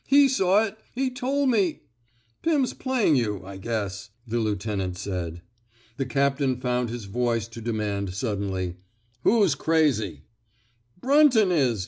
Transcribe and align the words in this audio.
He 0.07 0.27
saw 0.27 0.63
it. 0.63 0.79
He 0.95 1.11
toP 1.11 1.47
me 1.47 1.83
—'Pim's 2.41 2.73
playing 2.73 3.17
you, 3.17 3.43
I 3.45 3.57
guess,'' 3.57 4.09
the 4.25 4.39
lieu 4.39 4.55
tenant 4.55 4.97
said. 4.97 5.43
The 5.97 6.07
captain 6.07 6.59
found 6.59 6.89
his 6.89 7.05
voice 7.05 7.47
to 7.49 7.61
demand 7.61 8.15
suddenly: 8.15 8.77
Who's 9.23 9.53
crazy? 9.53 10.23
"Brunton 11.03 11.51
is!" 11.51 11.79